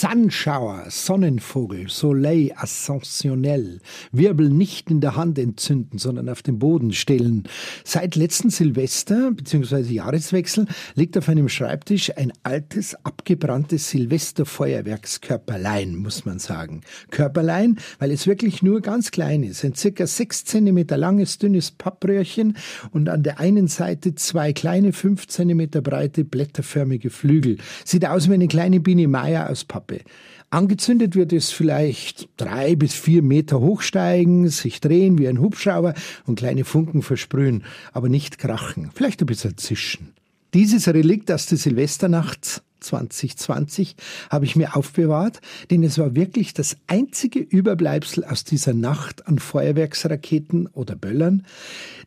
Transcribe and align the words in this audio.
Sunschauer, 0.00 0.84
Sonnenvogel, 0.90 1.88
Soleil 1.88 2.52
ascensionnel, 2.54 3.80
Wirbel 4.12 4.48
nicht 4.48 4.92
in 4.92 5.00
der 5.00 5.16
Hand 5.16 5.40
entzünden, 5.40 5.98
sondern 5.98 6.28
auf 6.28 6.40
den 6.40 6.60
Boden 6.60 6.92
stellen. 6.92 7.48
Seit 7.82 8.14
letzten 8.14 8.50
Silvester 8.50 9.32
bzw. 9.32 9.92
Jahreswechsel 9.92 10.68
liegt 10.94 11.18
auf 11.18 11.28
einem 11.28 11.48
Schreibtisch 11.48 12.16
ein 12.16 12.32
altes, 12.44 12.94
abgebranntes 13.04 13.90
Silvesterfeuerwerkskörperlein, 13.90 15.96
muss 15.96 16.24
man 16.24 16.38
sagen. 16.38 16.82
Körperlein, 17.10 17.80
weil 17.98 18.12
es 18.12 18.28
wirklich 18.28 18.62
nur 18.62 18.80
ganz 18.82 19.10
klein 19.10 19.42
ist. 19.42 19.64
Ein 19.64 19.74
circa 19.74 20.06
sechs 20.06 20.44
Zentimeter 20.44 20.96
langes, 20.96 21.38
dünnes 21.38 21.72
Pappröhrchen 21.72 22.56
und 22.92 23.08
an 23.08 23.24
der 23.24 23.40
einen 23.40 23.66
Seite 23.66 24.14
zwei 24.14 24.52
kleine, 24.52 24.92
fünf 24.92 25.26
Zentimeter 25.26 25.80
breite, 25.80 26.24
blätterförmige 26.24 27.10
Flügel. 27.10 27.56
Sieht 27.84 28.06
aus 28.06 28.28
wie 28.28 28.34
eine 28.34 28.46
kleine 28.46 28.78
Biene 28.78 29.08
Meier 29.08 29.50
aus 29.50 29.64
Pappe. 29.64 29.87
Pappe. 29.88 30.04
Angezündet 30.50 31.14
wird 31.14 31.32
es 31.32 31.50
vielleicht 31.50 32.28
drei 32.36 32.74
bis 32.74 32.94
vier 32.94 33.22
Meter 33.22 33.60
hochsteigen, 33.60 34.48
sich 34.48 34.80
drehen 34.80 35.18
wie 35.18 35.28
ein 35.28 35.40
Hubschrauber 35.40 35.94
und 36.26 36.38
kleine 36.38 36.64
Funken 36.64 37.02
versprühen, 37.02 37.64
aber 37.92 38.08
nicht 38.08 38.38
krachen, 38.38 38.90
vielleicht 38.94 39.20
ein 39.20 39.26
bisschen 39.26 39.58
zischen. 39.58 40.14
Dieses 40.54 40.88
Relikt 40.88 41.30
aus 41.30 41.46
der 41.46 41.58
Silvesternacht 41.58 42.62
2020 42.80 43.96
habe 44.30 44.46
ich 44.46 44.56
mir 44.56 44.74
aufbewahrt, 44.74 45.40
denn 45.70 45.82
es 45.82 45.98
war 45.98 46.14
wirklich 46.14 46.54
das 46.54 46.78
einzige 46.86 47.40
Überbleibsel 47.40 48.24
aus 48.24 48.44
dieser 48.44 48.72
Nacht 48.72 49.26
an 49.26 49.38
Feuerwerksraketen 49.38 50.68
oder 50.68 50.96
Böllern, 50.96 51.44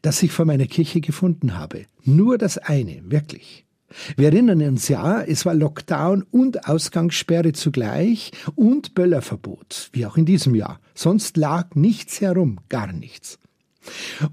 das 0.01 0.23
ich 0.23 0.31
vor 0.31 0.45
meiner 0.45 0.65
Kirche 0.65 1.01
gefunden 1.01 1.59
habe. 1.59 1.85
Nur 2.03 2.39
das 2.39 2.57
eine, 2.57 3.01
wirklich. 3.05 3.65
Wir 4.15 4.27
erinnern 4.27 4.61
uns 4.61 4.87
ja, 4.87 5.21
es 5.21 5.45
war 5.45 5.53
Lockdown 5.53 6.25
und 6.31 6.67
Ausgangssperre 6.67 7.53
zugleich 7.53 8.31
und 8.55 8.93
Böllerverbot, 8.93 9.89
wie 9.93 10.05
auch 10.05 10.17
in 10.17 10.25
diesem 10.25 10.55
Jahr. 10.55 10.79
Sonst 10.93 11.37
lag 11.37 11.75
nichts 11.75 12.21
herum, 12.21 12.59
gar 12.69 12.91
nichts. 12.91 13.40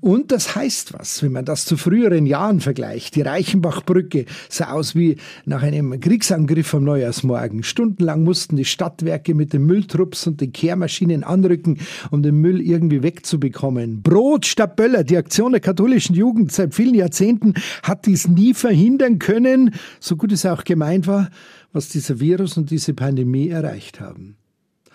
Und 0.00 0.30
das 0.30 0.54
heißt 0.54 0.92
was, 0.92 1.22
wenn 1.22 1.32
man 1.32 1.44
das 1.44 1.64
zu 1.64 1.76
früheren 1.76 2.26
Jahren 2.26 2.60
vergleicht. 2.60 3.16
Die 3.16 3.22
Reichenbachbrücke 3.22 4.26
sah 4.48 4.72
aus 4.72 4.94
wie 4.94 5.16
nach 5.46 5.62
einem 5.62 5.98
Kriegsangriff 5.98 6.74
am 6.74 6.84
Neujahrsmorgen. 6.84 7.62
Stundenlang 7.62 8.24
mussten 8.24 8.56
die 8.56 8.66
Stadtwerke 8.66 9.34
mit 9.34 9.52
den 9.52 9.64
Mülltrupps 9.64 10.26
und 10.26 10.40
den 10.40 10.52
Kehrmaschinen 10.52 11.24
anrücken, 11.24 11.78
um 12.10 12.22
den 12.22 12.40
Müll 12.40 12.60
irgendwie 12.60 13.02
wegzubekommen. 13.02 14.02
Brot 14.02 14.44
statt 14.46 14.76
Böller, 14.76 15.04
die 15.04 15.16
Aktion 15.16 15.52
der 15.52 15.60
katholischen 15.60 16.14
Jugend 16.14 16.52
seit 16.52 16.74
vielen 16.74 16.94
Jahrzehnten 16.94 17.54
hat 17.82 18.06
dies 18.06 18.28
nie 18.28 18.52
verhindern 18.52 19.18
können, 19.18 19.74
so 20.00 20.16
gut 20.16 20.32
es 20.32 20.44
auch 20.44 20.64
gemeint 20.64 21.06
war, 21.06 21.30
was 21.72 21.88
dieser 21.88 22.20
Virus 22.20 22.56
und 22.56 22.70
diese 22.70 22.94
Pandemie 22.94 23.48
erreicht 23.48 24.00
haben. 24.00 24.36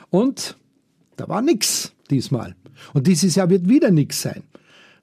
Und 0.09 0.57
da 1.15 1.27
war 1.27 1.41
nix 1.41 1.93
diesmal. 2.09 2.55
Und 2.93 3.07
dieses 3.07 3.35
Jahr 3.35 3.49
wird 3.49 3.67
wieder 3.67 3.91
nichts 3.91 4.21
sein. 4.21 4.43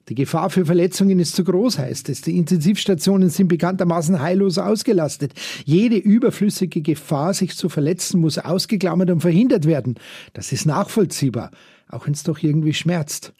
Die 0.09 0.15
Gefahr 0.15 0.49
für 0.49 0.65
Verletzungen 0.65 1.19
ist 1.19 1.35
zu 1.35 1.43
groß, 1.43 1.77
heißt 1.77 2.09
es. 2.09 2.21
Die 2.21 2.37
Intensivstationen 2.37 3.29
sind 3.29 3.47
bekanntermaßen 3.47 4.19
heillos 4.19 4.57
ausgelastet. 4.57 5.33
Jede 5.63 5.95
überflüssige 5.95 6.81
Gefahr, 6.81 7.33
sich 7.33 7.55
zu 7.55 7.69
verletzen, 7.69 8.19
muss 8.19 8.37
ausgeklammert 8.37 9.11
und 9.11 9.21
verhindert 9.21 9.65
werden. 9.65 9.95
Das 10.33 10.51
ist 10.51 10.65
nachvollziehbar, 10.65 11.51
auch 11.87 12.07
wenn 12.07 12.13
es 12.13 12.23
doch 12.23 12.41
irgendwie 12.41 12.73
schmerzt. 12.73 13.33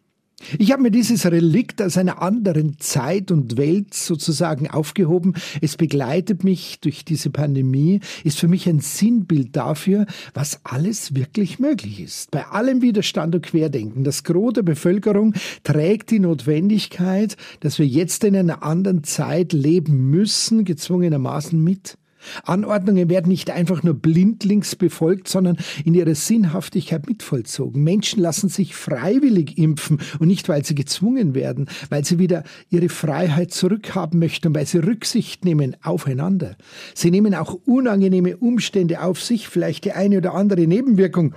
Ich 0.58 0.72
habe 0.72 0.82
mir 0.82 0.92
dieses 0.92 1.26
Relikt 1.26 1.82
aus 1.82 1.98
einer 1.98 2.22
anderen 2.22 2.78
Zeit 2.80 3.32
und 3.32 3.58
Welt 3.58 3.94
sozusagen 3.94 4.70
aufgehoben. 4.70 5.34
Es 5.62 5.78
begleitet 5.78 6.44
mich 6.44 6.80
durch 6.82 7.06
diese 7.06 7.30
Pandemie, 7.30 8.00
ist 8.24 8.40
für 8.40 8.48
mich 8.48 8.68
ein 8.68 8.80
Sinnbild 8.80 9.56
dafür, 9.56 10.06
was 10.34 10.60
alles 10.64 11.16
wirklich 11.16 11.60
möglich 11.60 12.02
ist. 12.02 12.32
Bei 12.32 12.46
allem 12.48 12.82
Widerstand 12.82 13.36
und 13.36 13.46
Querdenken, 13.46 14.04
das 14.04 14.24
Gros 14.24 14.54
der 14.54 14.64
Bevölkerung 14.64 15.34
trägt 15.64 16.12
die 16.12 16.20
Notwendigkeit, 16.20 17.38
dass 17.60 17.80
wir 17.80 17.88
jetzt 17.88 18.24
in 18.24 18.36
einer 18.36 18.64
anderen 18.64 19.04
Zeit 19.04 19.54
leben 19.54 20.10
müssen, 20.10 20.66
gezwungenermaßen 20.66 21.62
mit. 21.62 21.98
Anordnungen 22.44 23.10
werden 23.10 23.30
nicht 23.30 23.50
einfach 23.52 23.84
nur 23.84 23.94
blindlings 23.94 24.76
befolgt, 24.76 25.28
sondern 25.28 25.58
in 25.86 25.94
ihrer 25.94 26.16
Sinnhaftigkeit 26.16 27.08
mitvollzogen. 27.08 27.84
Menschen 27.84 28.22
lassen 28.22 28.50
sich 28.50 28.76
freiwillig 28.76 29.58
impfen 29.58 30.00
und 30.20 30.28
nicht, 30.28 30.50
weil 30.50 30.66
sie 30.66 30.76
gezwungen 30.76 31.34
werden, 31.34 31.68
weil 31.90 32.06
sie 32.06 32.20
wieder 32.20 32.44
ihre 32.70 32.90
Freiheit 32.90 33.52
zurückhaben 33.52 34.20
möchten, 34.20 34.54
weil 34.56 34.66
sie 34.66 34.80
Rücksicht 34.80 35.46
nehmen 35.46 35.76
aufeinander. 35.82 36.56
Sie 36.94 37.12
nehmen 37.12 37.36
auch 37.36 37.54
unangenehme 37.66 38.38
Umstände 38.38 39.02
auf 39.02 39.22
sich, 39.22 39.48
vielleicht 39.48 39.86
die 39.86 39.94
eine 39.94 40.18
oder 40.18 40.34
andere 40.34 40.68
Nebenwirkung, 40.68 41.36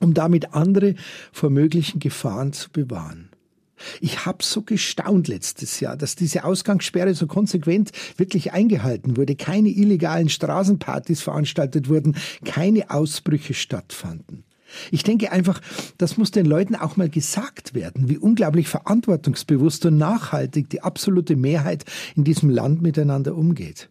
um 0.00 0.14
damit 0.14 0.54
andere 0.54 0.94
vor 1.32 1.50
möglichen 1.50 2.00
Gefahren 2.00 2.52
zu 2.52 2.70
bewahren. 2.70 3.25
Ich 4.00 4.24
habe 4.26 4.42
so 4.42 4.62
gestaunt 4.62 5.28
letztes 5.28 5.80
Jahr, 5.80 5.96
dass 5.96 6.16
diese 6.16 6.44
Ausgangssperre 6.44 7.14
so 7.14 7.26
konsequent 7.26 7.92
wirklich 8.16 8.52
eingehalten 8.52 9.16
wurde, 9.16 9.36
keine 9.36 9.68
illegalen 9.68 10.28
Straßenpartys 10.28 11.20
veranstaltet 11.20 11.88
wurden, 11.88 12.16
keine 12.44 12.90
Ausbrüche 12.90 13.54
stattfanden. 13.54 14.44
Ich 14.90 15.04
denke 15.04 15.32
einfach, 15.32 15.60
das 15.98 16.16
muss 16.16 16.30
den 16.30 16.46
Leuten 16.46 16.74
auch 16.74 16.96
mal 16.96 17.08
gesagt 17.08 17.74
werden, 17.74 18.08
wie 18.08 18.18
unglaublich 18.18 18.68
verantwortungsbewusst 18.68 19.86
und 19.86 19.96
nachhaltig 19.96 20.68
die 20.70 20.82
absolute 20.82 21.36
Mehrheit 21.36 21.84
in 22.16 22.24
diesem 22.24 22.50
Land 22.50 22.82
miteinander 22.82 23.36
umgeht. 23.36 23.88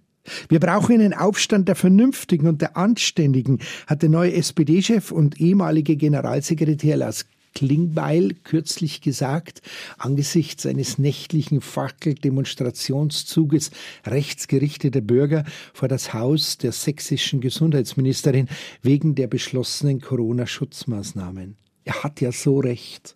Wir 0.50 0.60
brauchen 0.60 0.96
einen 0.96 1.14
Aufstand 1.14 1.68
der 1.68 1.76
Vernünftigen 1.76 2.48
und 2.48 2.62
der 2.62 2.78
Anständigen, 2.78 3.60
hat 3.88 4.02
der 4.02 4.10
neue 4.10 4.34
SPD-Chef 4.34 5.12
und 5.12 5.40
ehemalige 5.40 5.96
Generalsekretär 5.96 6.98
Lars 6.98 7.26
Klingbeil 7.56 8.36
kürzlich 8.44 9.02
gesagt, 9.02 9.64
angesichts 9.98 10.68
eines 10.68 11.00
nächtlichen 11.00 11.62
Fackeldemonstrationszuges 11.62 13.72
rechtsgerichteter 14.06 15.02
Bürger 15.02 15.46
vor 15.74 15.88
das 15.88 16.14
Haus 16.14 16.60
der 16.60 16.74
sächsischen 16.74 17.42
Gesundheitsministerin 17.42 18.50
wegen 18.84 19.16
der 19.16 19.26
beschlossenen 19.28 20.02
Corona-Schutzmaßnahmen. 20.02 21.58
Er 21.86 22.04
hat 22.04 22.22
ja 22.22 22.32
so 22.32 22.60
recht. 22.60 23.16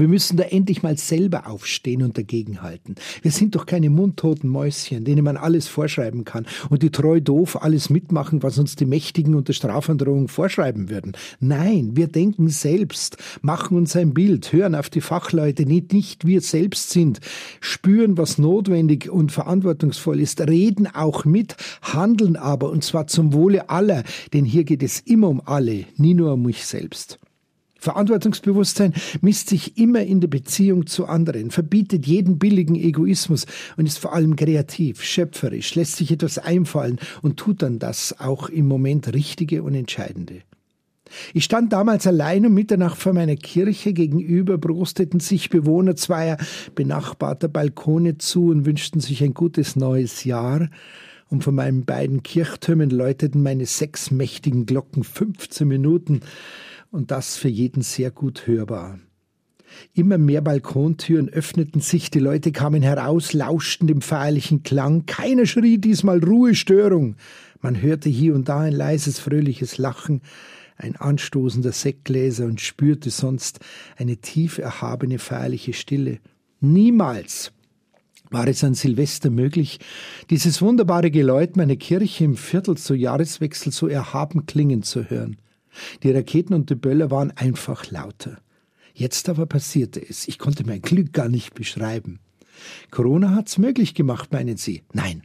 Wir 0.00 0.08
müssen 0.08 0.38
da 0.38 0.44
endlich 0.44 0.82
mal 0.82 0.96
selber 0.96 1.46
aufstehen 1.46 2.02
und 2.02 2.16
dagegenhalten. 2.16 2.94
Wir 3.20 3.30
sind 3.30 3.54
doch 3.54 3.66
keine 3.66 3.90
mundtoten 3.90 4.48
Mäuschen, 4.48 5.04
denen 5.04 5.22
man 5.22 5.36
alles 5.36 5.68
vorschreiben 5.68 6.24
kann 6.24 6.46
und 6.70 6.82
die 6.82 6.88
treu 6.88 7.20
doof 7.20 7.62
alles 7.62 7.90
mitmachen, 7.90 8.42
was 8.42 8.58
uns 8.58 8.76
die 8.76 8.86
Mächtigen 8.86 9.34
unter 9.34 9.52
Strafandrohung 9.52 10.28
vorschreiben 10.28 10.88
würden. 10.88 11.12
Nein, 11.38 11.90
wir 11.96 12.06
denken 12.06 12.48
selbst, 12.48 13.18
machen 13.42 13.76
uns 13.76 13.94
ein 13.94 14.14
Bild, 14.14 14.54
hören 14.54 14.74
auf 14.74 14.88
die 14.88 15.02
Fachleute, 15.02 15.66
die 15.66 15.84
nicht 15.92 16.26
wir 16.26 16.40
selbst 16.40 16.88
sind, 16.88 17.20
spüren, 17.60 18.16
was 18.16 18.38
notwendig 18.38 19.10
und 19.10 19.32
verantwortungsvoll 19.32 20.18
ist, 20.18 20.40
reden 20.40 20.86
auch 20.86 21.26
mit, 21.26 21.56
handeln 21.82 22.36
aber 22.36 22.70
und 22.70 22.84
zwar 22.84 23.06
zum 23.06 23.34
Wohle 23.34 23.68
aller, 23.68 24.04
denn 24.32 24.46
hier 24.46 24.64
geht 24.64 24.82
es 24.82 25.00
immer 25.00 25.28
um 25.28 25.42
alle, 25.44 25.84
nie 25.98 26.14
nur 26.14 26.32
um 26.32 26.44
mich 26.44 26.64
selbst. 26.64 27.18
Verantwortungsbewusstsein 27.80 28.94
misst 29.20 29.48
sich 29.48 29.78
immer 29.78 30.02
in 30.02 30.20
der 30.20 30.28
Beziehung 30.28 30.86
zu 30.86 31.06
anderen, 31.06 31.50
verbietet 31.50 32.06
jeden 32.06 32.38
billigen 32.38 32.76
Egoismus 32.76 33.46
und 33.76 33.86
ist 33.86 33.98
vor 33.98 34.12
allem 34.12 34.36
kreativ, 34.36 35.02
schöpferisch, 35.02 35.74
lässt 35.74 35.96
sich 35.96 36.12
etwas 36.12 36.38
einfallen 36.38 36.98
und 37.22 37.38
tut 37.38 37.62
dann 37.62 37.78
das 37.78 38.20
auch 38.20 38.48
im 38.48 38.68
Moment 38.68 39.12
Richtige 39.12 39.62
und 39.62 39.74
Entscheidende. 39.74 40.42
Ich 41.34 41.44
stand 41.44 41.72
damals 41.72 42.06
allein 42.06 42.46
um 42.46 42.54
Mitternacht 42.54 42.98
vor 42.98 43.12
meiner 43.12 43.34
Kirche, 43.34 43.92
gegenüber 43.92 44.58
prosteten 44.58 45.18
sich 45.18 45.50
Bewohner 45.50 45.96
zweier 45.96 46.36
benachbarter 46.74 47.48
Balkone 47.48 48.18
zu 48.18 48.48
und 48.48 48.64
wünschten 48.64 49.00
sich 49.00 49.24
ein 49.24 49.34
gutes 49.34 49.74
neues 49.74 50.24
Jahr, 50.24 50.68
und 51.30 51.44
von 51.44 51.54
meinen 51.54 51.84
beiden 51.84 52.24
Kirchtürmen 52.24 52.90
läuteten 52.90 53.42
meine 53.42 53.64
sechs 53.64 54.10
mächtigen 54.10 54.66
Glocken 54.66 55.04
15 55.04 55.66
Minuten, 55.66 56.22
und 56.90 57.10
das 57.10 57.36
für 57.36 57.48
jeden 57.48 57.82
sehr 57.82 58.10
gut 58.10 58.46
hörbar. 58.46 58.98
Immer 59.94 60.18
mehr 60.18 60.40
Balkontüren 60.40 61.28
öffneten 61.28 61.80
sich, 61.80 62.10
die 62.10 62.18
Leute 62.18 62.50
kamen 62.52 62.82
heraus, 62.82 63.32
lauschten 63.32 63.86
dem 63.86 64.00
feierlichen 64.00 64.62
Klang. 64.62 65.06
Keiner 65.06 65.46
schrie 65.46 65.78
diesmal 65.78 66.18
Ruhestörung. 66.18 67.16
Man 67.60 67.80
hörte 67.80 68.08
hier 68.08 68.34
und 68.34 68.48
da 68.48 68.60
ein 68.60 68.72
leises, 68.72 69.20
fröhliches 69.20 69.78
Lachen, 69.78 70.22
ein 70.76 70.96
anstoßender 70.96 71.72
Sektgläser 71.72 72.46
und 72.46 72.60
spürte 72.60 73.10
sonst 73.10 73.60
eine 73.96 74.16
tief 74.16 74.58
erhabene, 74.58 75.18
feierliche 75.18 75.72
Stille. 75.72 76.18
Niemals 76.60 77.52
war 78.30 78.46
es 78.48 78.64
an 78.64 78.74
Silvester 78.74 79.30
möglich, 79.30 79.78
dieses 80.30 80.62
wunderbare 80.62 81.10
Geläut 81.10 81.56
meiner 81.56 81.76
Kirche 81.76 82.24
im 82.24 82.36
Viertel 82.36 82.76
zu 82.76 82.94
Jahreswechsel 82.94 83.72
so 83.72 83.88
erhaben 83.88 84.46
klingen 84.46 84.82
zu 84.82 85.10
hören. 85.10 85.36
Die 86.02 86.10
Raketen 86.10 86.54
und 86.54 86.70
die 86.70 86.74
Böller 86.74 87.10
waren 87.10 87.30
einfach 87.32 87.90
lauter. 87.90 88.38
Jetzt 88.94 89.28
aber 89.28 89.46
passierte 89.46 90.00
es. 90.00 90.28
Ich 90.28 90.38
konnte 90.38 90.64
mein 90.66 90.82
Glück 90.82 91.12
gar 91.12 91.28
nicht 91.28 91.54
beschreiben. 91.54 92.18
Corona 92.90 93.34
hat's 93.34 93.58
möglich 93.58 93.94
gemacht, 93.94 94.32
meinen 94.32 94.56
Sie? 94.56 94.82
Nein. 94.92 95.22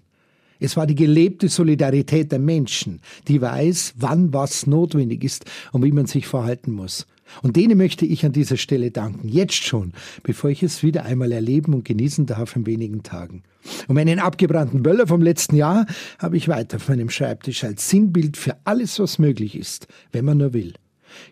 Es 0.59 0.77
war 0.77 0.87
die 0.87 0.95
gelebte 0.95 1.49
Solidarität 1.49 2.31
der 2.31 2.39
Menschen, 2.39 3.01
die 3.27 3.41
weiß, 3.41 3.95
wann 3.97 4.33
was 4.33 4.67
notwendig 4.67 5.23
ist 5.23 5.45
und 5.73 5.83
wie 5.83 5.91
man 5.91 6.05
sich 6.05 6.27
verhalten 6.27 6.71
muss. 6.71 7.07
Und 7.41 7.55
denen 7.55 7.77
möchte 7.77 8.05
ich 8.05 8.25
an 8.25 8.31
dieser 8.31 8.57
Stelle 8.57 8.91
danken, 8.91 9.27
jetzt 9.27 9.55
schon, 9.55 9.93
bevor 10.23 10.49
ich 10.49 10.63
es 10.63 10.83
wieder 10.83 11.05
einmal 11.05 11.31
erleben 11.31 11.73
und 11.73 11.85
genießen 11.85 12.25
darf 12.25 12.55
in 12.55 12.65
wenigen 12.65 13.03
Tagen. 13.03 13.43
Und 13.87 13.95
meinen 13.95 14.19
abgebrannten 14.19 14.83
Böller 14.83 15.07
vom 15.07 15.21
letzten 15.21 15.55
Jahr 15.55 15.85
habe 16.19 16.37
ich 16.37 16.47
weiter 16.47 16.77
auf 16.77 16.89
meinem 16.89 17.09
Schreibtisch 17.09 17.63
als 17.63 17.89
Sinnbild 17.89 18.37
für 18.37 18.55
alles, 18.63 18.99
was 18.99 19.19
möglich 19.19 19.55
ist, 19.55 19.87
wenn 20.11 20.25
man 20.25 20.37
nur 20.37 20.53
will. 20.53 20.73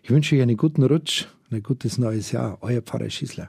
Ich 0.02 0.10
wünsche 0.10 0.36
euch 0.36 0.42
einen 0.42 0.56
guten 0.56 0.82
Rutsch 0.82 1.26
und 1.50 1.56
ein 1.56 1.62
gutes 1.62 1.98
neues 1.98 2.32
Jahr. 2.32 2.58
Euer 2.60 2.82
Pfarrer 2.82 3.10
Schießler. 3.10 3.48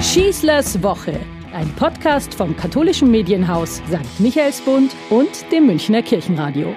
Schießlers 0.00 0.82
Woche, 0.82 1.18
ein 1.52 1.68
Podcast 1.76 2.34
vom 2.34 2.56
katholischen 2.56 3.10
Medienhaus 3.10 3.76
St. 3.88 4.20
Michaelsbund 4.20 4.94
und 5.10 5.30
dem 5.52 5.66
Münchner 5.66 6.02
Kirchenradio. 6.02 6.74